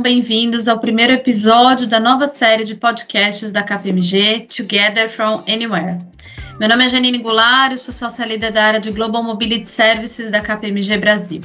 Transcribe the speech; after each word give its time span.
bem-vindos 0.00 0.68
ao 0.68 0.78
primeiro 0.78 1.12
episódio 1.12 1.84
da 1.84 1.98
nova 1.98 2.28
série 2.28 2.62
de 2.62 2.76
podcasts 2.76 3.50
da 3.50 3.64
KPMG, 3.64 4.46
Together 4.48 5.08
from 5.08 5.42
Anywhere. 5.48 5.98
Meu 6.60 6.68
nome 6.68 6.84
é 6.84 6.88
Janine 6.88 7.18
Goulart, 7.18 7.72
eu 7.72 7.78
sou 7.78 7.92
sócia 7.92 8.24
líder 8.24 8.52
da 8.52 8.62
área 8.62 8.80
de 8.80 8.92
Global 8.92 9.24
Mobility 9.24 9.68
Services 9.68 10.30
da 10.30 10.40
KPMG 10.40 10.98
Brasil. 10.98 11.42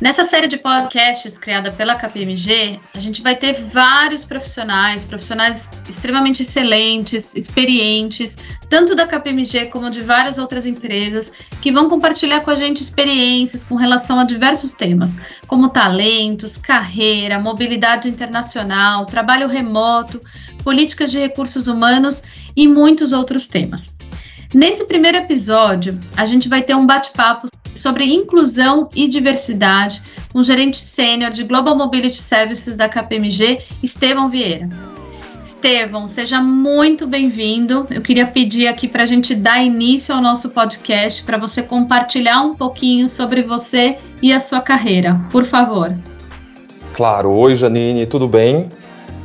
Nessa 0.00 0.22
série 0.22 0.46
de 0.46 0.56
podcasts 0.56 1.36
criada 1.36 1.72
pela 1.72 1.96
KPMG, 1.96 2.78
a 2.94 3.00
gente 3.00 3.20
vai 3.20 3.34
ter 3.34 3.52
vários 3.52 4.24
profissionais, 4.24 5.04
profissionais 5.04 5.68
extremamente 5.88 6.42
excelentes, 6.42 7.34
experientes, 7.34 8.36
tanto 8.70 8.94
da 8.94 9.08
KPMG 9.08 9.66
como 9.66 9.90
de 9.90 10.00
várias 10.00 10.38
outras 10.38 10.66
empresas, 10.66 11.32
que 11.60 11.72
vão 11.72 11.88
compartilhar 11.88 12.42
com 12.42 12.50
a 12.52 12.54
gente 12.54 12.80
experiências 12.80 13.64
com 13.64 13.74
relação 13.74 14.20
a 14.20 14.24
diversos 14.24 14.72
temas, 14.72 15.18
como 15.48 15.68
talentos, 15.68 16.56
carreira, 16.56 17.40
mobilidade 17.40 18.08
internacional, 18.08 19.04
trabalho 19.04 19.48
remoto, 19.48 20.22
políticas 20.62 21.10
de 21.10 21.18
recursos 21.18 21.66
humanos 21.66 22.22
e 22.56 22.68
muitos 22.68 23.12
outros 23.12 23.48
temas. 23.48 23.96
Nesse 24.54 24.84
primeiro 24.84 25.18
episódio, 25.18 26.00
a 26.16 26.24
gente 26.24 26.48
vai 26.48 26.62
ter 26.62 26.76
um 26.76 26.86
bate-papo 26.86 27.48
sobre 27.78 28.04
inclusão 28.04 28.88
e 28.94 29.08
diversidade 29.08 30.02
com 30.32 30.40
o 30.40 30.42
gerente 30.42 30.76
sênior 30.76 31.30
de 31.30 31.44
Global 31.44 31.76
Mobility 31.76 32.16
Services 32.16 32.76
da 32.76 32.88
KPMG, 32.88 33.60
Estevão 33.82 34.28
Vieira. 34.28 34.68
Estevão, 35.42 36.08
seja 36.08 36.42
muito 36.42 37.06
bem-vindo. 37.06 37.86
Eu 37.90 38.02
queria 38.02 38.26
pedir 38.26 38.68
aqui 38.68 38.86
para 38.86 39.04
a 39.04 39.06
gente 39.06 39.34
dar 39.34 39.62
início 39.62 40.14
ao 40.14 40.20
nosso 40.20 40.50
podcast, 40.50 41.22
para 41.22 41.38
você 41.38 41.62
compartilhar 41.62 42.42
um 42.42 42.54
pouquinho 42.54 43.08
sobre 43.08 43.42
você 43.42 43.96
e 44.20 44.32
a 44.32 44.40
sua 44.40 44.60
carreira, 44.60 45.18
por 45.32 45.44
favor. 45.44 45.94
Claro. 46.92 47.32
Oi, 47.32 47.56
Janine, 47.56 48.04
tudo 48.04 48.28
bem? 48.28 48.68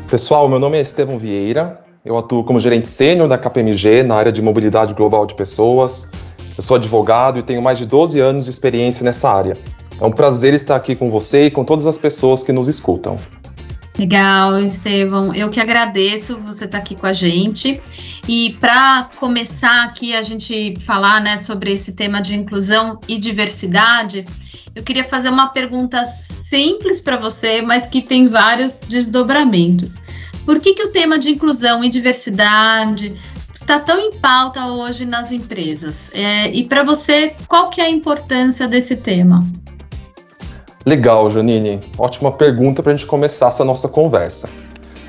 Pessoal, 0.09 0.47
meu 0.47 0.59
nome 0.59 0.77
é 0.77 0.81
Estevão 0.81 1.17
Vieira, 1.17 1.83
eu 2.05 2.17
atuo 2.17 2.43
como 2.43 2.59
gerente 2.59 2.87
sênior 2.87 3.27
da 3.27 3.37
KPMG 3.37 4.03
na 4.03 4.15
área 4.15 4.31
de 4.31 4.41
mobilidade 4.41 4.93
global 4.93 5.25
de 5.25 5.33
pessoas. 5.35 6.09
Eu 6.57 6.63
sou 6.63 6.75
advogado 6.75 7.39
e 7.39 7.43
tenho 7.43 7.61
mais 7.61 7.77
de 7.77 7.85
12 7.85 8.19
anos 8.19 8.45
de 8.45 8.51
experiência 8.51 9.03
nessa 9.03 9.29
área. 9.29 9.57
É 9.99 10.05
um 10.05 10.11
prazer 10.11 10.53
estar 10.53 10.75
aqui 10.75 10.95
com 10.95 11.09
você 11.09 11.45
e 11.45 11.51
com 11.51 11.63
todas 11.63 11.85
as 11.85 11.97
pessoas 11.97 12.43
que 12.43 12.51
nos 12.51 12.67
escutam. 12.67 13.17
Legal, 13.97 14.59
Estevão. 14.59 15.33
Eu 15.35 15.49
que 15.49 15.59
agradeço 15.59 16.39
você 16.39 16.65
estar 16.65 16.79
aqui 16.79 16.95
com 16.95 17.05
a 17.05 17.13
gente. 17.13 17.79
E 18.27 18.57
para 18.59 19.09
começar 19.15 19.83
aqui 19.83 20.15
a 20.15 20.21
gente 20.21 20.75
falar 20.85 21.21
né, 21.21 21.37
sobre 21.37 21.71
esse 21.71 21.91
tema 21.91 22.21
de 22.21 22.35
inclusão 22.35 22.99
e 23.07 23.19
diversidade, 23.19 24.25
eu 24.75 24.83
queria 24.83 25.03
fazer 25.03 25.29
uma 25.29 25.49
pergunta 25.49 26.05
simples 26.05 26.99
para 27.01 27.17
você, 27.17 27.61
mas 27.61 27.85
que 27.85 28.01
tem 28.01 28.27
vários 28.27 28.79
desdobramentos. 28.87 29.95
Por 30.45 30.59
que, 30.59 30.73
que 30.73 30.83
o 30.83 30.91
tema 30.91 31.17
de 31.17 31.29
inclusão 31.29 31.83
e 31.83 31.89
diversidade 31.89 33.15
está 33.63 33.79
tão 33.79 33.97
em 33.97 34.11
pauta 34.11 34.67
hoje 34.67 35.05
nas 35.05 35.31
empresas? 35.31 36.11
É, 36.13 36.49
e 36.51 36.65
para 36.65 36.83
você, 36.83 37.33
qual 37.47 37.69
que 37.69 37.79
é 37.79 37.85
a 37.85 37.89
importância 37.89 38.67
desse 38.67 38.95
tema? 38.97 39.39
Legal, 40.85 41.29
Janine. 41.31 41.79
Ótima 41.97 42.31
pergunta 42.31 42.83
para 42.83 42.91
a 42.91 42.95
gente 42.95 43.07
começar 43.07 43.47
essa 43.47 43.63
nossa 43.63 43.87
conversa. 43.87 44.49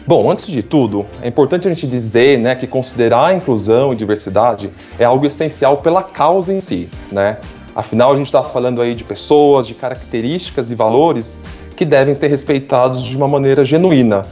Bom, 0.06 0.30
antes 0.30 0.46
de 0.46 0.62
tudo, 0.62 1.04
é 1.20 1.28
importante 1.28 1.66
a 1.66 1.72
gente 1.72 1.86
dizer 1.86 2.38
né, 2.38 2.54
que 2.54 2.66
considerar 2.66 3.26
a 3.26 3.34
inclusão 3.34 3.92
e 3.92 3.96
diversidade 3.96 4.70
é 4.98 5.04
algo 5.04 5.26
essencial 5.26 5.78
pela 5.78 6.02
causa 6.02 6.52
em 6.52 6.60
si, 6.60 6.88
né? 7.10 7.38
Afinal, 7.74 8.12
a 8.12 8.16
gente 8.16 8.26
está 8.26 8.40
falando 8.40 8.80
aí 8.80 8.94
de 8.94 9.02
pessoas, 9.02 9.66
de 9.66 9.74
características 9.74 10.70
e 10.70 10.76
valores 10.76 11.38
que 11.76 11.84
devem 11.84 12.14
ser 12.14 12.28
respeitados 12.28 13.02
de 13.02 13.16
uma 13.16 13.26
maneira 13.26 13.64
genuína, 13.64 14.22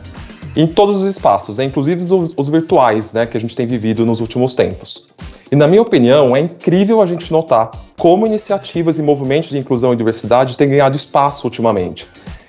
em 0.56 0.66
todos 0.66 1.02
os 1.02 1.08
espaços, 1.08 1.58
né, 1.58 1.64
inclusive 1.64 2.02
os, 2.02 2.34
os 2.36 2.48
virtuais, 2.48 3.12
né, 3.12 3.26
que 3.26 3.36
a 3.36 3.40
gente 3.40 3.56
tem 3.56 3.66
vivido 3.66 4.04
nos 4.04 4.20
últimos 4.20 4.54
tempos. 4.54 5.06
E 5.50 5.56
na 5.56 5.66
minha 5.66 5.82
opinião, 5.82 6.34
é 6.34 6.40
incrível 6.40 7.00
a 7.00 7.06
gente 7.06 7.30
notar 7.30 7.70
como 7.98 8.26
iniciativas 8.26 8.98
e 8.98 9.02
movimentos 9.02 9.50
de 9.50 9.58
inclusão 9.58 9.92
e 9.92 9.96
diversidade 9.96 10.56
têm 10.56 10.68
ganhado 10.68 10.96
espaço 10.96 11.46
ultimamente. 11.46 12.06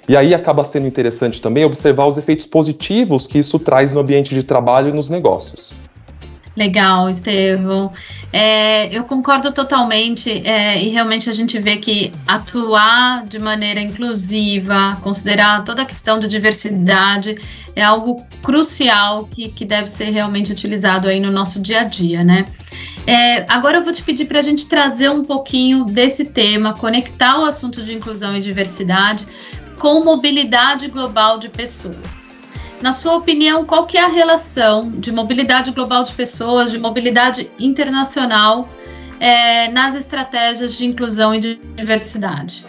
E 0.07 0.17
aí 0.17 0.33
acaba 0.33 0.65
sendo 0.65 0.87
interessante 0.87 1.41
também 1.41 1.63
observar 1.63 2.07
os 2.07 2.17
efeitos 2.17 2.45
positivos 2.45 3.25
que 3.25 3.39
isso 3.39 3.57
traz 3.57 3.93
no 3.93 4.01
ambiente 4.01 4.35
de 4.35 4.43
trabalho 4.43 4.89
e 4.89 4.91
nos 4.91 5.09
negócios. 5.09 5.73
Legal, 6.55 7.09
Estevão. 7.09 7.91
É, 8.31 8.95
eu 8.95 9.03
concordo 9.05 9.51
totalmente 9.51 10.29
é, 10.47 10.83
e 10.83 10.89
realmente 10.89 11.29
a 11.29 11.33
gente 11.33 11.57
vê 11.59 11.77
que 11.77 12.11
atuar 12.27 13.25
de 13.25 13.39
maneira 13.39 13.79
inclusiva, 13.79 14.97
considerar 15.01 15.63
toda 15.63 15.81
a 15.81 15.85
questão 15.85 16.19
de 16.19 16.27
diversidade 16.27 17.37
é 17.75 17.83
algo 17.83 18.23
crucial 18.43 19.25
que, 19.25 19.49
que 19.49 19.65
deve 19.65 19.87
ser 19.87 20.11
realmente 20.11 20.51
utilizado 20.51 21.07
aí 21.07 21.19
no 21.19 21.31
nosso 21.31 21.59
dia 21.59 21.81
a 21.81 21.83
dia, 21.83 22.23
né? 22.23 22.45
É, 23.07 23.51
agora 23.51 23.77
eu 23.77 23.83
vou 23.83 23.91
te 23.91 24.03
pedir 24.03 24.25
para 24.25 24.39
a 24.39 24.43
gente 24.43 24.67
trazer 24.67 25.09
um 25.09 25.23
pouquinho 25.23 25.85
desse 25.85 26.25
tema, 26.25 26.73
conectar 26.73 27.39
o 27.39 27.45
assunto 27.45 27.81
de 27.81 27.93
inclusão 27.93 28.37
e 28.37 28.41
diversidade 28.41 29.25
com 29.79 30.03
mobilidade 30.03 30.87
global 30.87 31.39
de 31.39 31.49
pessoas. 31.49 32.22
Na 32.83 32.91
sua 32.91 33.15
opinião, 33.15 33.63
qual 33.63 33.85
que 33.85 33.97
é 33.97 34.03
a 34.03 34.09
relação 34.09 34.91
de 34.91 35.09
mobilidade 35.09 35.71
global 35.71 36.03
de 36.03 36.11
pessoas, 36.11 36.69
de 36.69 36.77
mobilidade 36.77 37.49
internacional 37.57 38.67
é, 39.21 39.69
nas 39.69 39.95
estratégias 39.95 40.75
de 40.75 40.85
inclusão 40.85 41.33
e 41.33 41.39
de 41.39 41.55
diversidade? 41.77 42.65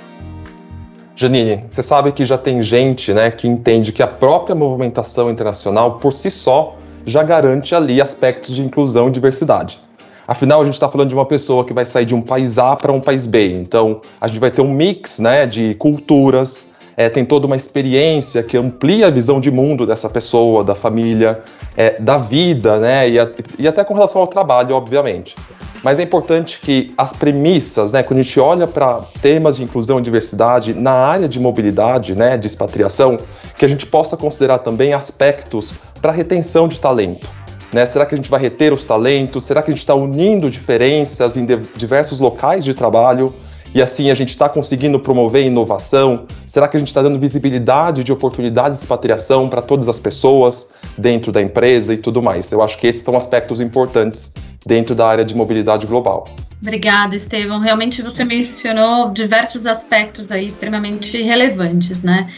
Janine, 1.16 1.64
você 1.68 1.82
sabe 1.82 2.12
que 2.12 2.24
já 2.24 2.38
tem 2.38 2.62
gente 2.62 3.12
né, 3.12 3.28
que 3.28 3.48
entende 3.48 3.90
que 3.90 4.04
a 4.04 4.06
própria 4.06 4.54
movimentação 4.54 5.28
internacional, 5.28 5.98
por 5.98 6.12
si 6.12 6.30
só, 6.30 6.76
já 7.04 7.24
garante 7.24 7.74
ali 7.74 8.00
aspectos 8.00 8.54
de 8.54 8.62
inclusão 8.62 9.08
e 9.08 9.10
diversidade. 9.10 9.82
Afinal, 10.28 10.60
a 10.60 10.64
gente 10.64 10.74
está 10.74 10.88
falando 10.88 11.08
de 11.08 11.14
uma 11.16 11.26
pessoa 11.26 11.64
que 11.64 11.72
vai 11.72 11.84
sair 11.84 12.06
de 12.06 12.14
um 12.14 12.22
país 12.22 12.56
A 12.56 12.76
para 12.76 12.92
um 12.92 13.00
país 13.00 13.26
B. 13.26 13.52
Então, 13.52 14.00
a 14.20 14.28
gente 14.28 14.38
vai 14.38 14.52
ter 14.52 14.62
um 14.62 14.70
mix 14.70 15.18
né, 15.18 15.44
de 15.44 15.74
culturas, 15.74 16.70
é, 16.96 17.08
tem 17.08 17.24
toda 17.24 17.46
uma 17.46 17.56
experiência 17.56 18.42
que 18.42 18.56
amplia 18.56 19.08
a 19.08 19.10
visão 19.10 19.40
de 19.40 19.50
mundo 19.50 19.86
dessa 19.86 20.08
pessoa, 20.08 20.62
da 20.62 20.74
família, 20.74 21.42
é, 21.76 22.00
da 22.00 22.16
vida, 22.16 22.78
né? 22.78 23.08
E, 23.08 23.18
a, 23.18 23.30
e, 23.58 23.66
até 23.66 23.84
com 23.84 23.94
relação 23.94 24.20
ao 24.20 24.26
trabalho, 24.26 24.74
obviamente. 24.74 25.34
Mas 25.82 25.98
é 25.98 26.02
importante 26.02 26.60
que 26.60 26.92
as 26.96 27.12
premissas, 27.12 27.92
né, 27.92 28.02
quando 28.02 28.20
a 28.20 28.22
gente 28.22 28.40
olha 28.40 28.66
para 28.66 29.02
temas 29.20 29.56
de 29.56 29.64
inclusão 29.64 29.98
e 29.98 30.02
diversidade 30.02 30.72
na 30.72 30.92
área 30.92 31.28
de 31.28 31.38
mobilidade, 31.38 32.16
né, 32.16 32.38
de 32.38 32.46
expatriação, 32.46 33.18
que 33.58 33.66
a 33.66 33.68
gente 33.68 33.84
possa 33.84 34.16
considerar 34.16 34.60
também 34.60 34.94
aspectos 34.94 35.74
para 36.00 36.10
retenção 36.10 36.66
de 36.66 36.80
talento. 36.80 37.28
Né? 37.70 37.84
Será 37.84 38.06
que 38.06 38.14
a 38.14 38.16
gente 38.16 38.30
vai 38.30 38.40
reter 38.40 38.72
os 38.72 38.86
talentos? 38.86 39.44
Será 39.44 39.60
que 39.60 39.70
a 39.70 39.72
gente 39.72 39.80
está 39.80 39.94
unindo 39.94 40.48
diferenças 40.48 41.36
em 41.36 41.44
diversos 41.76 42.18
locais 42.18 42.64
de 42.64 42.72
trabalho? 42.72 43.34
E 43.74 43.82
assim 43.82 44.10
a 44.10 44.14
gente 44.14 44.28
está 44.28 44.48
conseguindo 44.48 45.00
promover 45.00 45.44
inovação? 45.44 46.26
Será 46.46 46.68
que 46.68 46.76
a 46.76 46.80
gente 46.80 46.88
está 46.88 47.02
dando 47.02 47.18
visibilidade 47.18 48.04
de 48.04 48.12
oportunidades 48.12 48.78
de 48.78 48.84
expatriação 48.84 49.48
para 49.48 49.60
todas 49.60 49.88
as 49.88 49.98
pessoas 49.98 50.70
dentro 50.96 51.32
da 51.32 51.42
empresa 51.42 51.92
e 51.92 51.96
tudo 51.96 52.22
mais? 52.22 52.52
Eu 52.52 52.62
acho 52.62 52.78
que 52.78 52.86
esses 52.86 53.02
são 53.02 53.16
aspectos 53.16 53.60
importantes 53.60 54.32
dentro 54.64 54.94
da 54.94 55.06
área 55.08 55.24
de 55.24 55.34
mobilidade 55.34 55.86
global. 55.86 56.28
Obrigada, 56.62 57.14
Estevão. 57.14 57.58
Realmente 57.58 58.00
você 58.00 58.24
mencionou 58.24 59.10
diversos 59.10 59.66
aspectos 59.66 60.32
aí 60.32 60.46
extremamente 60.46 61.20
relevantes, 61.20 62.02
né? 62.02 62.30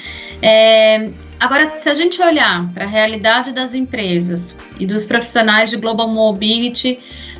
É, 0.42 1.10
agora, 1.38 1.66
se 1.66 1.88
a 1.88 1.94
gente 1.94 2.20
olhar 2.20 2.68
para 2.74 2.84
a 2.84 2.88
realidade 2.88 3.52
das 3.52 3.74
empresas 3.74 4.56
e 4.80 4.86
dos 4.86 5.04
profissionais 5.04 5.70
de 5.70 5.76
Global 5.76 6.08
Mobility, 6.08 6.98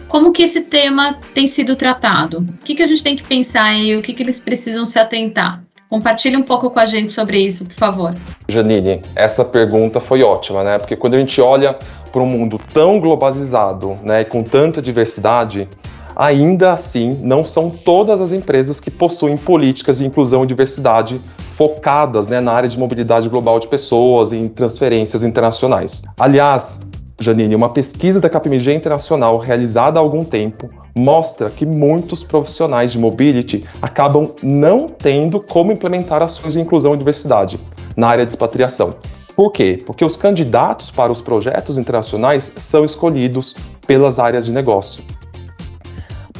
como 0.08 0.32
que 0.32 0.42
esse 0.42 0.62
tema 0.62 1.18
tem 1.34 1.46
sido 1.46 1.76
tratado? 1.76 2.38
O 2.38 2.64
que, 2.64 2.74
que 2.74 2.82
a 2.82 2.86
gente 2.86 3.02
tem 3.02 3.16
que 3.16 3.24
pensar 3.24 3.74
e 3.74 3.96
o 3.96 4.02
que, 4.02 4.14
que 4.14 4.22
eles 4.22 4.40
precisam 4.40 4.86
se 4.86 4.98
atentar? 4.98 5.62
Compartilhe 5.88 6.36
um 6.36 6.42
pouco 6.42 6.68
com 6.68 6.80
a 6.80 6.86
gente 6.86 7.12
sobre 7.12 7.38
isso, 7.38 7.66
por 7.66 7.74
favor. 7.74 8.14
Janine, 8.48 9.02
essa 9.14 9.44
pergunta 9.44 10.00
foi 10.00 10.22
ótima, 10.22 10.64
né? 10.64 10.78
Porque 10.78 10.96
quando 10.96 11.14
a 11.14 11.18
gente 11.18 11.40
olha 11.40 11.76
para 12.12 12.22
um 12.22 12.26
mundo 12.26 12.60
tão 12.72 12.98
globalizado, 12.98 13.96
né, 14.02 14.22
e 14.22 14.24
com 14.24 14.42
tanta 14.42 14.82
diversidade, 14.82 15.68
ainda 16.16 16.72
assim 16.72 17.20
não 17.22 17.44
são 17.44 17.70
todas 17.70 18.20
as 18.20 18.32
empresas 18.32 18.80
que 18.80 18.90
possuem 18.90 19.36
políticas 19.36 19.98
de 19.98 20.06
inclusão 20.06 20.42
e 20.42 20.46
diversidade 20.46 21.20
focadas 21.54 22.26
né, 22.26 22.40
na 22.40 22.52
área 22.52 22.68
de 22.68 22.78
mobilidade 22.78 23.28
global 23.28 23.60
de 23.60 23.68
pessoas 23.68 24.32
e 24.32 24.36
em 24.36 24.48
transferências 24.48 25.22
internacionais. 25.22 26.02
Aliás, 26.18 26.80
Janine, 27.18 27.54
uma 27.54 27.70
pesquisa 27.70 28.20
da 28.20 28.28
KPMG 28.28 28.74
Internacional 28.74 29.38
realizada 29.38 29.98
há 29.98 30.02
algum 30.02 30.22
tempo 30.22 30.68
mostra 30.94 31.48
que 31.48 31.64
muitos 31.64 32.22
profissionais 32.22 32.92
de 32.92 32.98
mobility 32.98 33.64
acabam 33.80 34.34
não 34.42 34.86
tendo 34.86 35.40
como 35.40 35.72
implementar 35.72 36.22
ações 36.22 36.52
de 36.52 36.60
inclusão 36.60 36.94
e 36.94 36.98
diversidade 36.98 37.58
na 37.96 38.08
área 38.08 38.24
de 38.24 38.32
expatriação. 38.32 38.96
Por 39.34 39.50
quê? 39.50 39.82
Porque 39.86 40.04
os 40.04 40.16
candidatos 40.16 40.90
para 40.90 41.10
os 41.10 41.22
projetos 41.22 41.78
internacionais 41.78 42.52
são 42.56 42.84
escolhidos 42.84 43.56
pelas 43.86 44.18
áreas 44.18 44.44
de 44.44 44.52
negócio. 44.52 45.02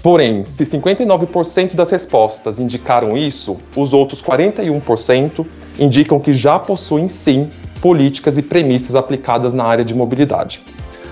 Porém, 0.03 0.45
se 0.45 0.65
59% 0.65 1.75
das 1.75 1.91
respostas 1.91 2.59
indicaram 2.59 3.17
isso, 3.17 3.57
os 3.75 3.93
outros 3.93 4.23
41% 4.23 5.45
indicam 5.79 6.21
que 6.21 6.33
já 6.33 6.59
possuem 6.59 7.09
sim 7.09 7.49
políticas 7.81 8.39
e 8.39 8.43
premissas 8.43 8.95
aplicadas 8.95 9.53
na 9.53 9.65
área 9.65 9.85
de 9.85 9.95
mobilidade. 9.95 10.63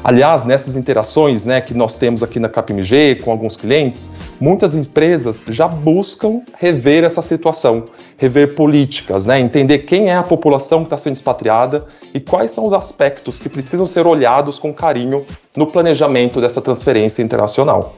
Aliás, 0.04 0.44
nessas 0.44 0.76
interações 0.76 1.46
né, 1.46 1.62
que 1.62 1.72
nós 1.72 1.96
temos 1.96 2.22
aqui 2.22 2.38
na 2.38 2.46
KPMG 2.46 3.22
com 3.24 3.30
alguns 3.30 3.56
clientes, 3.56 4.10
muitas 4.38 4.76
empresas 4.76 5.42
já 5.48 5.66
buscam 5.66 6.42
rever 6.58 7.04
essa 7.04 7.22
situação, 7.22 7.86
rever 8.18 8.54
políticas, 8.54 9.24
né, 9.24 9.40
entender 9.40 9.78
quem 9.78 10.10
é 10.10 10.16
a 10.16 10.22
população 10.22 10.80
que 10.80 10.86
está 10.86 10.98
sendo 10.98 11.14
expatriada 11.14 11.86
e 12.12 12.20
quais 12.20 12.50
são 12.50 12.66
os 12.66 12.74
aspectos 12.74 13.38
que 13.38 13.48
precisam 13.48 13.86
ser 13.86 14.06
olhados 14.06 14.58
com 14.58 14.74
carinho 14.74 15.24
no 15.56 15.66
planejamento 15.66 16.38
dessa 16.38 16.60
transferência 16.60 17.22
internacional. 17.22 17.96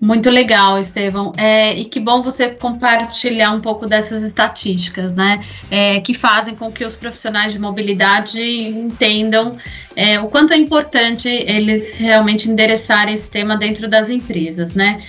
Muito 0.00 0.30
legal, 0.30 0.78
Estevão. 0.78 1.32
É, 1.36 1.74
e 1.74 1.84
que 1.84 1.98
bom 1.98 2.22
você 2.22 2.50
compartilhar 2.50 3.52
um 3.52 3.60
pouco 3.60 3.86
dessas 3.86 4.24
estatísticas, 4.24 5.12
né? 5.12 5.40
É, 5.70 6.00
que 6.00 6.14
fazem 6.14 6.54
com 6.54 6.70
que 6.70 6.84
os 6.84 6.94
profissionais 6.94 7.52
de 7.52 7.58
mobilidade 7.58 8.40
entendam 8.40 9.56
é, 9.96 10.20
o 10.20 10.28
quanto 10.28 10.52
é 10.52 10.56
importante 10.56 11.28
eles 11.28 11.98
realmente 11.98 12.48
endereçarem 12.48 13.12
esse 13.12 13.28
tema 13.28 13.56
dentro 13.56 13.88
das 13.88 14.08
empresas, 14.08 14.72
né? 14.72 15.02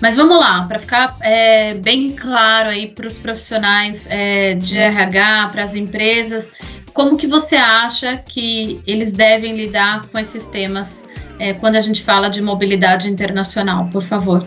Mas 0.00 0.16
vamos 0.16 0.36
lá, 0.36 0.64
para 0.66 0.80
ficar 0.80 1.16
é, 1.20 1.74
bem 1.74 2.10
claro 2.10 2.68
aí 2.68 2.88
para 2.88 3.06
os 3.06 3.16
profissionais 3.16 4.08
é, 4.10 4.54
de 4.54 4.76
RH, 4.76 5.50
para 5.52 5.62
as 5.62 5.76
empresas, 5.76 6.50
como 6.92 7.16
que 7.16 7.26
você 7.26 7.56
acha 7.56 8.16
que 8.16 8.80
eles 8.86 9.12
devem 9.12 9.56
lidar 9.56 10.06
com 10.06 10.18
esses 10.18 10.46
temas? 10.46 11.04
É, 11.38 11.52
quando 11.52 11.76
a 11.76 11.80
gente 11.80 12.02
fala 12.02 12.28
de 12.28 12.42
mobilidade 12.42 13.10
internacional, 13.10 13.88
por 13.92 14.02
favor. 14.02 14.42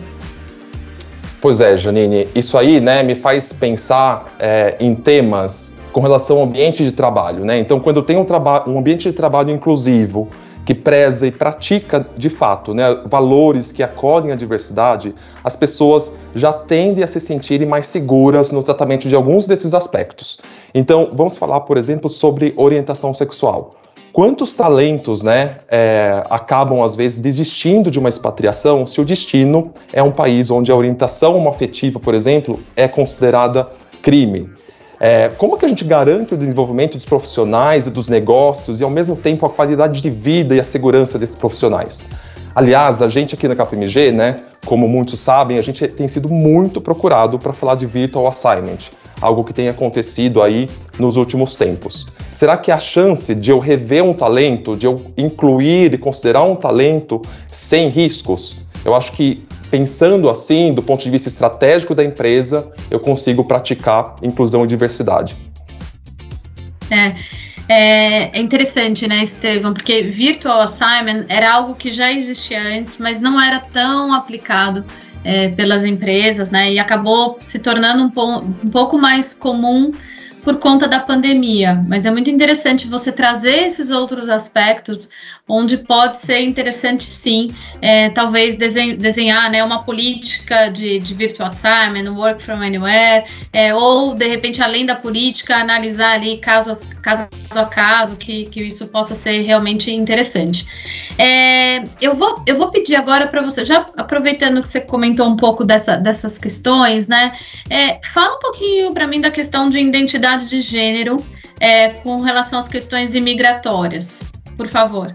Pois 1.40 1.60
é, 1.60 1.76
Janine, 1.76 2.26
isso 2.34 2.58
aí 2.58 2.80
né, 2.80 3.02
me 3.02 3.14
faz 3.14 3.52
pensar 3.52 4.34
é, 4.38 4.76
em 4.80 4.94
temas 4.94 5.72
com 5.92 6.00
relação 6.00 6.38
ao 6.38 6.44
ambiente 6.44 6.84
de 6.84 6.92
trabalho. 6.92 7.44
Né? 7.44 7.58
Então, 7.58 7.78
quando 7.78 8.02
tenho 8.02 8.20
um, 8.20 8.72
um 8.72 8.78
ambiente 8.78 9.08
de 9.08 9.12
trabalho 9.12 9.50
inclusivo, 9.50 10.28
que 10.68 10.74
preza 10.74 11.26
e 11.26 11.30
pratica 11.30 12.06
de 12.14 12.28
fato 12.28 12.74
né, 12.74 12.84
valores 13.06 13.72
que 13.72 13.82
acolhem 13.82 14.32
a 14.32 14.34
diversidade, 14.34 15.14
as 15.42 15.56
pessoas 15.56 16.12
já 16.34 16.52
tendem 16.52 17.02
a 17.02 17.06
se 17.06 17.20
sentirem 17.20 17.66
mais 17.66 17.86
seguras 17.86 18.52
no 18.52 18.62
tratamento 18.62 19.08
de 19.08 19.14
alguns 19.14 19.46
desses 19.46 19.72
aspectos. 19.72 20.38
Então, 20.74 21.10
vamos 21.14 21.38
falar, 21.38 21.60
por 21.60 21.78
exemplo, 21.78 22.10
sobre 22.10 22.52
orientação 22.54 23.14
sexual. 23.14 23.76
Quantos 24.12 24.52
talentos 24.52 25.22
né, 25.22 25.58
é, 25.68 26.24
acabam, 26.28 26.82
às 26.82 26.96
vezes, 26.96 27.20
desistindo 27.20 27.90
de 27.90 27.98
uma 27.98 28.08
expatriação 28.08 28.86
se 28.86 29.00
o 29.00 29.04
destino 29.04 29.72
é 29.92 30.02
um 30.02 30.10
país 30.10 30.50
onde 30.50 30.72
a 30.72 30.76
orientação 30.76 31.36
homoafetiva, 31.36 32.00
por 32.00 32.14
exemplo, 32.14 32.60
é 32.74 32.88
considerada 32.88 33.68
crime? 34.02 34.50
É, 35.00 35.28
como 35.36 35.56
que 35.56 35.64
a 35.64 35.68
gente 35.68 35.84
garante 35.84 36.34
o 36.34 36.36
desenvolvimento 36.36 36.94
dos 36.94 37.04
profissionais 37.04 37.86
e 37.86 37.90
dos 37.90 38.08
negócios 38.08 38.80
e, 38.80 38.84
ao 38.84 38.90
mesmo 38.90 39.14
tempo, 39.14 39.46
a 39.46 39.50
qualidade 39.50 40.02
de 40.02 40.10
vida 40.10 40.56
e 40.56 40.60
a 40.60 40.64
segurança 40.64 41.18
desses 41.18 41.36
profissionais? 41.36 42.02
Aliás, 42.54 43.00
a 43.00 43.08
gente 43.08 43.36
aqui 43.36 43.46
na 43.46 43.54
KPMG, 43.54 44.10
né, 44.10 44.40
como 44.66 44.88
muitos 44.88 45.20
sabem, 45.20 45.58
a 45.58 45.62
gente 45.62 45.86
tem 45.86 46.08
sido 46.08 46.28
muito 46.28 46.80
procurado 46.80 47.38
para 47.38 47.52
falar 47.52 47.76
de 47.76 47.86
virtual 47.86 48.26
assignment, 48.26 48.90
algo 49.20 49.44
que 49.44 49.52
tem 49.52 49.68
acontecido 49.68 50.42
aí 50.42 50.68
nos 50.98 51.16
últimos 51.16 51.56
tempos. 51.56 52.06
Será 52.32 52.56
que 52.56 52.70
a 52.70 52.78
chance 52.78 53.34
de 53.34 53.50
eu 53.50 53.58
rever 53.58 54.04
um 54.04 54.14
talento, 54.14 54.76
de 54.76 54.86
eu 54.86 55.12
incluir 55.16 55.92
e 55.92 55.98
considerar 55.98 56.44
um 56.44 56.54
talento 56.54 57.20
sem 57.48 57.88
riscos? 57.88 58.56
Eu 58.84 58.94
acho 58.94 59.12
que 59.12 59.44
pensando 59.70 60.30
assim, 60.30 60.72
do 60.72 60.82
ponto 60.82 61.02
de 61.02 61.10
vista 61.10 61.28
estratégico 61.28 61.94
da 61.94 62.04
empresa, 62.04 62.70
eu 62.90 63.00
consigo 63.00 63.44
praticar 63.44 64.16
inclusão 64.22 64.64
e 64.64 64.66
diversidade. 64.66 65.36
É, 66.90 67.14
é, 67.68 68.38
é, 68.38 68.40
interessante, 68.40 69.06
né, 69.06 69.22
Estevam? 69.22 69.74
Porque 69.74 70.04
virtual 70.04 70.62
assignment 70.62 71.26
era 71.28 71.52
algo 71.52 71.74
que 71.74 71.90
já 71.90 72.10
existia 72.10 72.60
antes, 72.60 72.96
mas 72.96 73.20
não 73.20 73.40
era 73.40 73.60
tão 73.60 74.12
aplicado 74.12 74.84
é, 75.24 75.48
pelas 75.50 75.84
empresas, 75.84 76.50
né? 76.50 76.72
E 76.72 76.78
acabou 76.78 77.38
se 77.40 77.58
tornando 77.58 78.02
um, 78.04 78.36
um 78.64 78.70
pouco 78.70 78.98
mais 78.98 79.34
comum 79.34 79.92
por 80.42 80.58
conta 80.58 80.86
da 80.86 81.00
pandemia, 81.00 81.84
mas 81.86 82.06
é 82.06 82.10
muito 82.10 82.30
interessante 82.30 82.86
você 82.86 83.10
trazer 83.10 83.64
esses 83.64 83.90
outros 83.90 84.28
aspectos, 84.28 85.08
onde 85.46 85.78
pode 85.78 86.18
ser 86.18 86.40
interessante 86.40 87.04
sim, 87.04 87.50
é, 87.80 88.10
talvez 88.10 88.56
desenhar 88.56 89.50
né, 89.50 89.64
uma 89.64 89.82
política 89.82 90.68
de, 90.68 90.98
de 91.00 91.14
virtual 91.14 91.48
assignment, 91.48 92.10
work 92.12 92.42
from 92.42 92.60
anywhere, 92.62 93.24
é, 93.52 93.74
ou 93.74 94.14
de 94.14 94.28
repente, 94.28 94.62
além 94.62 94.84
da 94.84 94.94
política, 94.94 95.56
analisar 95.56 96.12
ali 96.12 96.36
caso, 96.38 96.76
caso 97.02 97.28
a 97.54 97.64
caso, 97.64 98.16
que, 98.16 98.44
que 98.46 98.62
isso 98.62 98.86
possa 98.88 99.14
ser 99.14 99.40
realmente 99.42 99.90
interessante. 99.90 100.66
É, 101.16 101.82
eu, 102.00 102.14
vou, 102.14 102.42
eu 102.46 102.56
vou 102.56 102.70
pedir 102.70 102.94
agora 102.94 103.26
para 103.26 103.40
você, 103.42 103.64
já 103.64 103.86
aproveitando 103.96 104.60
que 104.60 104.68
você 104.68 104.80
comentou 104.80 105.26
um 105.26 105.36
pouco 105.36 105.64
dessa, 105.64 105.96
dessas 105.96 106.38
questões, 106.38 107.08
né? 107.08 107.32
É, 107.70 107.98
fala 108.12 108.36
um 108.36 108.38
pouquinho 108.38 108.92
para 108.92 109.06
mim 109.06 109.20
da 109.20 109.30
questão 109.30 109.68
de 109.68 109.78
identidade 109.80 110.27
de 110.36 110.60
gênero 110.60 111.16
é, 111.60 111.90
com 111.90 112.20
relação 112.20 112.60
às 112.60 112.68
questões 112.68 113.14
imigratórias, 113.14 114.18
por 114.56 114.68
favor. 114.68 115.14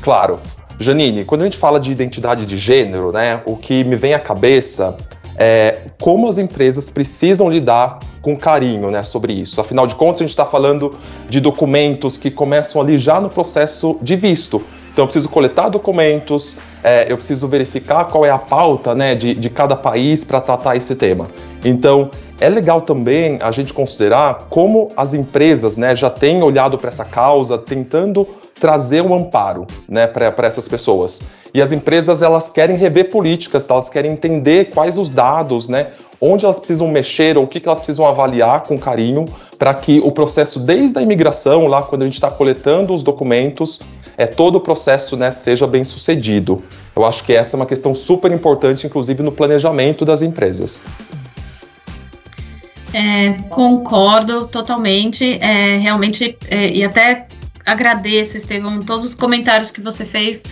Claro. 0.00 0.40
Janine, 0.78 1.24
quando 1.24 1.42
a 1.42 1.44
gente 1.44 1.58
fala 1.58 1.78
de 1.78 1.90
identidade 1.90 2.46
de 2.46 2.56
gênero, 2.56 3.12
né, 3.12 3.42
o 3.44 3.54
que 3.56 3.84
me 3.84 3.96
vem 3.96 4.14
à 4.14 4.18
cabeça 4.18 4.96
é 5.36 5.82
como 6.00 6.28
as 6.28 6.38
empresas 6.38 6.90
precisam 6.90 7.48
lidar 7.50 7.98
com 8.20 8.36
carinho 8.36 8.90
né, 8.90 9.02
sobre 9.02 9.32
isso. 9.32 9.60
Afinal 9.60 9.86
de 9.86 9.94
contas, 9.94 10.20
a 10.20 10.24
gente 10.24 10.30
está 10.30 10.44
falando 10.44 10.96
de 11.28 11.40
documentos 11.40 12.18
que 12.18 12.30
começam 12.30 12.80
ali 12.80 12.98
já 12.98 13.20
no 13.20 13.30
processo 13.30 13.98
de 14.02 14.16
visto. 14.16 14.62
Então, 14.92 15.04
eu 15.04 15.06
preciso 15.06 15.28
coletar 15.28 15.68
documentos, 15.68 16.56
é, 16.82 17.10
eu 17.10 17.16
preciso 17.16 17.46
verificar 17.48 18.04
qual 18.06 18.26
é 18.26 18.30
a 18.30 18.38
pauta 18.38 18.94
né, 18.94 19.14
de, 19.14 19.34
de 19.34 19.48
cada 19.48 19.76
país 19.76 20.24
para 20.24 20.40
tratar 20.40 20.76
esse 20.76 20.94
tema. 20.94 21.28
Então, 21.64 22.10
é 22.40 22.48
legal 22.48 22.80
também 22.80 23.38
a 23.42 23.50
gente 23.50 23.72
considerar 23.72 24.46
como 24.48 24.88
as 24.96 25.12
empresas 25.12 25.76
né, 25.76 25.94
já 25.94 26.08
têm 26.08 26.42
olhado 26.42 26.78
para 26.78 26.88
essa 26.88 27.04
causa, 27.04 27.58
tentando 27.58 28.26
trazer 28.58 29.02
um 29.02 29.14
amparo 29.14 29.66
né, 29.86 30.06
para 30.06 30.46
essas 30.46 30.66
pessoas. 30.66 31.22
E 31.52 31.60
as 31.60 31.70
empresas 31.70 32.22
elas 32.22 32.48
querem 32.48 32.76
rever 32.76 33.10
políticas, 33.10 33.68
elas 33.68 33.88
querem 33.88 34.12
entender 34.12 34.70
quais 34.70 34.96
os 34.96 35.10
dados, 35.10 35.68
né, 35.68 35.88
onde 36.20 36.44
elas 36.44 36.58
precisam 36.58 36.88
mexer 36.88 37.36
ou 37.36 37.44
o 37.44 37.46
que, 37.46 37.60
que 37.60 37.68
elas 37.68 37.78
precisam 37.78 38.06
avaliar 38.06 38.62
com 38.62 38.78
carinho 38.78 39.26
para 39.58 39.74
que 39.74 40.00
o 40.00 40.10
processo 40.10 40.58
desde 40.58 40.98
a 40.98 41.02
imigração, 41.02 41.66
lá 41.66 41.82
quando 41.82 42.02
a 42.02 42.06
gente 42.06 42.14
está 42.14 42.30
coletando 42.30 42.94
os 42.94 43.02
documentos, 43.02 43.80
é, 44.16 44.26
todo 44.26 44.56
o 44.56 44.60
processo 44.60 45.16
né, 45.16 45.30
seja 45.30 45.66
bem 45.66 45.84
sucedido. 45.84 46.62
Eu 46.96 47.04
acho 47.04 47.22
que 47.24 47.32
essa 47.34 47.54
é 47.54 47.58
uma 47.58 47.66
questão 47.66 47.94
super 47.94 48.32
importante, 48.32 48.86
inclusive 48.86 49.22
no 49.22 49.32
planejamento 49.32 50.04
das 50.04 50.22
empresas. 50.22 50.80
É, 52.92 53.32
concordo 53.48 54.46
totalmente, 54.48 55.38
é, 55.40 55.76
realmente, 55.76 56.36
é, 56.48 56.70
e 56.72 56.82
até 56.82 57.28
agradeço, 57.64 58.36
Estevão, 58.36 58.82
todos 58.82 59.04
os 59.04 59.14
comentários 59.14 59.70
que 59.70 59.80
você 59.80 60.04
fez 60.04 60.42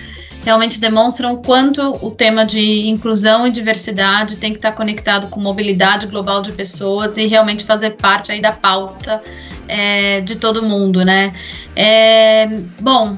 realmente 0.44 0.80
demonstram 0.80 1.36
quanto 1.36 1.82
o 2.00 2.10
tema 2.10 2.44
de 2.44 2.88
inclusão 2.88 3.46
e 3.46 3.50
diversidade 3.50 4.38
tem 4.38 4.52
que 4.52 4.58
estar 4.58 4.72
conectado 4.72 5.26
com 5.28 5.40
mobilidade 5.40 6.06
global 6.06 6.40
de 6.40 6.52
pessoas 6.52 7.16
e 7.16 7.26
realmente 7.26 7.64
fazer 7.64 7.96
parte 7.96 8.30
aí 8.30 8.40
da 8.40 8.52
pauta 8.52 9.22
é, 9.66 10.20
de 10.20 10.36
todo 10.36 10.62
mundo, 10.62 11.04
né? 11.04 11.34
É, 11.74 12.46
bom, 12.80 13.16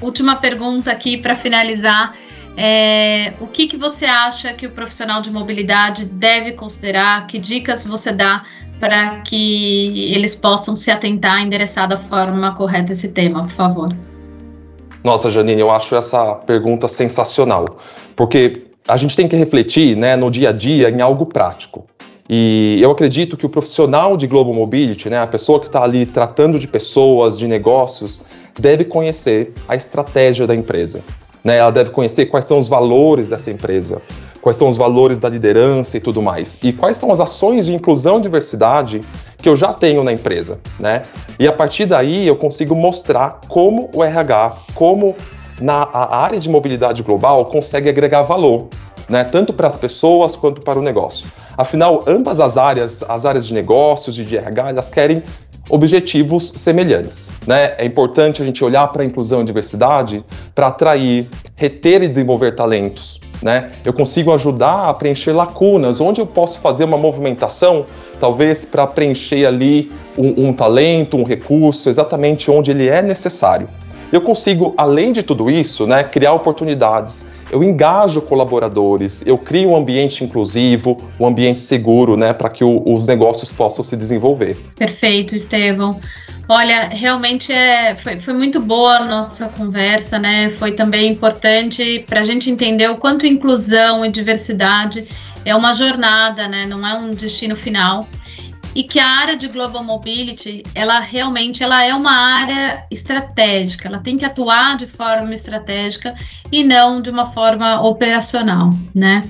última 0.00 0.36
pergunta 0.36 0.90
aqui 0.90 1.16
para 1.16 1.34
finalizar. 1.34 2.14
É, 2.56 3.32
o 3.40 3.46
que, 3.46 3.66
que 3.66 3.76
você 3.76 4.04
acha 4.04 4.52
que 4.52 4.66
o 4.66 4.70
profissional 4.70 5.22
de 5.22 5.30
mobilidade 5.30 6.04
deve 6.04 6.52
considerar? 6.52 7.26
Que 7.26 7.38
dicas 7.38 7.84
você 7.84 8.12
dá 8.12 8.44
para 8.78 9.20
que 9.20 10.12
eles 10.12 10.34
possam 10.34 10.76
se 10.76 10.90
atentar 10.90 11.38
a 11.38 11.40
endereçar 11.40 11.88
da 11.88 11.96
forma 11.96 12.54
correta 12.54 12.92
esse 12.92 13.08
tema, 13.08 13.44
por 13.44 13.52
favor? 13.52 13.96
Nossa, 15.02 15.30
Janine, 15.30 15.60
eu 15.60 15.70
acho 15.70 15.94
essa 15.96 16.34
pergunta 16.34 16.88
sensacional, 16.88 17.78
porque 18.14 18.66
a 18.86 18.96
gente 18.96 19.16
tem 19.16 19.28
que 19.28 19.36
refletir 19.36 19.96
né, 19.96 20.16
no 20.16 20.30
dia 20.30 20.50
a 20.50 20.52
dia 20.52 20.90
em 20.90 21.00
algo 21.00 21.26
prático. 21.26 21.86
E 22.28 22.78
eu 22.80 22.90
acredito 22.90 23.36
que 23.36 23.44
o 23.44 23.48
profissional 23.48 24.16
de 24.16 24.26
Global 24.26 24.54
Mobility, 24.54 25.10
né, 25.10 25.18
a 25.18 25.26
pessoa 25.26 25.60
que 25.60 25.66
está 25.66 25.82
ali 25.82 26.06
tratando 26.06 26.58
de 26.58 26.68
pessoas, 26.68 27.38
de 27.38 27.48
negócios, 27.48 28.22
deve 28.58 28.84
conhecer 28.84 29.52
a 29.66 29.74
estratégia 29.74 30.46
da 30.46 30.54
empresa. 30.54 31.02
Né? 31.44 31.56
Ela 31.56 31.70
deve 31.70 31.90
conhecer 31.90 32.26
quais 32.26 32.44
são 32.44 32.58
os 32.58 32.68
valores 32.68 33.28
dessa 33.28 33.50
empresa, 33.50 34.00
quais 34.40 34.56
são 34.56 34.68
os 34.68 34.76
valores 34.76 35.18
da 35.18 35.28
liderança 35.28 35.96
e 35.96 36.00
tudo 36.00 36.22
mais. 36.22 36.58
E 36.62 36.72
quais 36.72 36.96
são 36.96 37.10
as 37.10 37.20
ações 37.20 37.66
de 37.66 37.74
inclusão 37.74 38.18
e 38.18 38.22
diversidade 38.22 39.04
que 39.38 39.48
eu 39.48 39.56
já 39.56 39.72
tenho 39.72 40.04
na 40.04 40.12
empresa, 40.12 40.60
né? 40.78 41.04
E 41.38 41.48
a 41.48 41.52
partir 41.52 41.86
daí 41.86 42.26
eu 42.26 42.36
consigo 42.36 42.74
mostrar 42.74 43.40
como 43.48 43.90
o 43.92 44.04
RH, 44.04 44.56
como 44.74 45.16
na 45.60 45.82
a 45.92 46.16
área 46.16 46.38
de 46.38 46.48
mobilidade 46.48 47.02
global 47.02 47.44
consegue 47.46 47.88
agregar 47.88 48.22
valor, 48.22 48.68
né? 49.08 49.24
Tanto 49.24 49.52
para 49.52 49.66
as 49.66 49.76
pessoas 49.76 50.36
quanto 50.36 50.60
para 50.60 50.78
o 50.78 50.82
negócio. 50.82 51.26
Afinal, 51.56 52.04
ambas 52.06 52.40
as 52.40 52.56
áreas, 52.56 53.02
as 53.08 53.26
áreas 53.26 53.46
de 53.46 53.54
negócios 53.54 54.18
e 54.18 54.24
de 54.24 54.36
RH, 54.36 54.70
elas 54.70 54.90
querem 54.90 55.22
objetivos 55.68 56.52
semelhantes. 56.56 57.30
Né? 57.46 57.74
É 57.78 57.84
importante 57.84 58.42
a 58.42 58.44
gente 58.44 58.64
olhar 58.64 58.88
para 58.88 59.02
a 59.02 59.06
inclusão 59.06 59.42
e 59.42 59.44
diversidade 59.44 60.24
para 60.54 60.68
atrair, 60.68 61.28
reter 61.56 62.02
e 62.02 62.08
desenvolver 62.08 62.52
talentos. 62.52 63.20
Né? 63.42 63.72
Eu 63.84 63.92
consigo 63.92 64.32
ajudar 64.32 64.88
a 64.88 64.94
preencher 64.94 65.32
lacunas, 65.32 66.00
onde 66.00 66.20
eu 66.20 66.26
posso 66.26 66.60
fazer 66.60 66.84
uma 66.84 66.96
movimentação, 66.96 67.86
talvez 68.20 68.64
para 68.64 68.86
preencher 68.86 69.46
ali 69.46 69.90
um, 70.16 70.48
um 70.48 70.52
talento, 70.52 71.16
um 71.16 71.24
recurso, 71.24 71.88
exatamente 71.88 72.50
onde 72.50 72.70
ele 72.70 72.88
é 72.88 73.02
necessário. 73.02 73.68
Eu 74.12 74.20
consigo, 74.20 74.74
além 74.76 75.10
de 75.10 75.22
tudo 75.22 75.50
isso, 75.50 75.86
né, 75.86 76.04
criar 76.04 76.34
oportunidades 76.34 77.24
eu 77.52 77.62
engajo 77.62 78.22
colaboradores, 78.22 79.22
eu 79.26 79.36
crio 79.36 79.70
um 79.70 79.76
ambiente 79.76 80.24
inclusivo, 80.24 80.96
um 81.20 81.26
ambiente 81.26 81.60
seguro, 81.60 82.16
né, 82.16 82.32
para 82.32 82.48
que 82.48 82.64
o, 82.64 82.82
os 82.84 83.06
negócios 83.06 83.52
possam 83.52 83.84
se 83.84 83.94
desenvolver. 83.94 84.56
Perfeito, 84.74 85.36
Estevão. 85.36 86.00
Olha, 86.48 86.88
realmente 86.88 87.52
é, 87.52 87.94
foi, 87.94 88.18
foi 88.18 88.34
muito 88.34 88.60
boa 88.60 88.96
a 88.96 89.04
nossa 89.04 89.48
conversa, 89.48 90.18
né? 90.18 90.50
Foi 90.50 90.72
também 90.72 91.10
importante 91.10 92.04
para 92.08 92.20
a 92.20 92.22
gente 92.24 92.50
entender 92.50 92.90
o 92.90 92.96
quanto 92.96 93.26
inclusão 93.26 94.04
e 94.04 94.10
diversidade 94.10 95.06
é 95.44 95.54
uma 95.54 95.72
jornada, 95.72 96.48
né? 96.48 96.66
Não 96.66 96.86
é 96.86 96.94
um 96.94 97.10
destino 97.10 97.54
final 97.54 98.08
e 98.74 98.82
que 98.82 98.98
a 98.98 99.06
área 99.06 99.36
de 99.36 99.48
global 99.48 99.84
mobility, 99.84 100.62
ela 100.74 101.00
realmente 101.00 101.62
ela 101.62 101.84
é 101.84 101.94
uma 101.94 102.12
área 102.12 102.86
estratégica, 102.90 103.88
ela 103.88 103.98
tem 103.98 104.16
que 104.16 104.24
atuar 104.24 104.76
de 104.76 104.86
forma 104.86 105.34
estratégica 105.34 106.14
e 106.50 106.64
não 106.64 107.02
de 107.02 107.10
uma 107.10 107.26
forma 107.26 107.80
operacional, 107.82 108.70
né? 108.94 109.22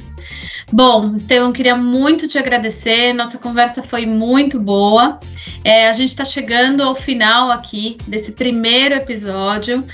Bom, 0.73 1.15
Estevão, 1.15 1.53
queria 1.53 1.77
muito 1.77 2.27
te 2.27 2.39
agradecer. 2.39 3.13
Nossa 3.13 3.37
conversa 3.37 3.83
foi 3.83 4.07
muito 4.07 4.59
boa. 4.59 5.21
É, 5.63 5.89
a 5.89 5.93
gente 5.93 6.09
está 6.09 6.25
chegando 6.25 6.83
ao 6.83 6.95
final 6.95 7.51
aqui 7.51 7.99
desse 8.09 8.33
primeiro 8.33 8.95
episódio. 8.95 9.85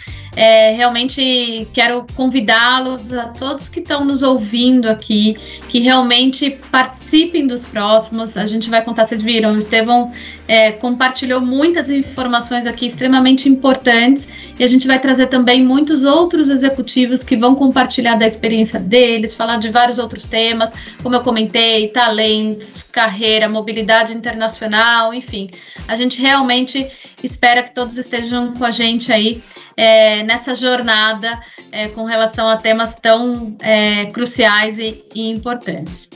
É, 0.40 0.71
realmente 0.71 1.66
quero 1.73 2.07
convidá-los 2.14 3.12
a 3.12 3.25
todos 3.25 3.68
que 3.68 3.80
estão 3.80 4.04
nos 4.04 4.23
ouvindo 4.23 4.88
aqui, 4.88 5.37
que 5.68 5.80
realmente 5.80 6.61
participem 6.71 7.45
dos 7.45 7.64
próximos. 7.64 8.37
A 8.37 8.47
gente 8.47 8.71
vai 8.71 8.85
contar, 8.85 9.04
vocês 9.04 9.21
viram, 9.21 9.54
o 9.54 9.59
Estevão 9.59 10.12
é, 10.48 10.72
compartilhou 10.72 11.42
muitas 11.42 11.90
informações 11.90 12.66
aqui 12.66 12.86
extremamente 12.86 13.48
importantes 13.48 14.26
e 14.58 14.64
a 14.64 14.66
gente 14.66 14.86
vai 14.86 14.98
trazer 14.98 15.26
também 15.26 15.62
muitos 15.62 16.02
outros 16.02 16.48
executivos 16.48 17.22
que 17.22 17.36
vão 17.36 17.54
compartilhar 17.54 18.14
da 18.14 18.26
experiência 18.26 18.80
deles, 18.80 19.36
falar 19.36 19.58
de 19.58 19.70
vários 19.70 19.98
outros 19.98 20.24
temas, 20.24 20.72
como 21.02 21.14
eu 21.14 21.20
comentei, 21.20 21.88
talentos, 21.88 22.82
carreira, 22.82 23.48
mobilidade 23.48 24.14
internacional, 24.14 25.12
enfim. 25.12 25.50
A 25.86 25.94
gente 25.94 26.20
realmente 26.20 26.90
espera 27.22 27.62
que 27.62 27.74
todos 27.74 27.98
estejam 27.98 28.54
com 28.54 28.64
a 28.64 28.70
gente 28.70 29.12
aí 29.12 29.42
é, 29.76 30.22
nessa 30.22 30.54
jornada 30.54 31.38
é, 31.70 31.88
com 31.88 32.04
relação 32.04 32.48
a 32.48 32.56
temas 32.56 32.94
tão 32.94 33.56
é, 33.60 34.06
cruciais 34.06 34.78
e, 34.78 35.04
e, 35.14 35.28
importantes. 35.28 36.08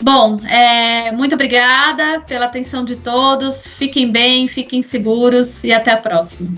Bom, 0.00 0.40
é, 0.46 1.10
muito 1.12 1.34
obrigada 1.34 2.20
pela 2.20 2.46
atenção 2.46 2.84
de 2.84 2.96
todos. 2.96 3.66
Fiquem 3.66 4.10
bem, 4.10 4.46
fiquem 4.46 4.82
seguros 4.82 5.64
e 5.64 5.72
até 5.72 5.92
a 5.92 5.96
próxima. 5.96 6.50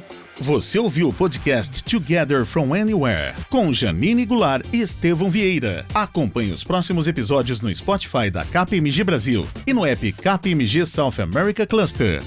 Você 0.42 0.78
ouviu 0.78 1.08
o 1.08 1.12
podcast 1.12 1.84
Together 1.84 2.46
from 2.46 2.72
Anywhere 2.72 3.34
com 3.50 3.70
Janine 3.74 4.24
Goulart 4.24 4.64
e 4.72 4.80
Estevão 4.80 5.28
Vieira. 5.28 5.84
Acompanhe 5.92 6.50
os 6.50 6.64
próximos 6.64 7.06
episódios 7.06 7.60
no 7.60 7.74
Spotify 7.74 8.30
da 8.30 8.42
KPMG 8.46 9.04
Brasil 9.04 9.46
e 9.66 9.74
no 9.74 9.84
app 9.84 10.10
KPMG 10.12 10.86
South 10.86 11.20
America 11.20 11.66
Cluster. 11.66 12.22